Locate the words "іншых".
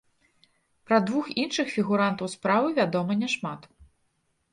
1.43-1.69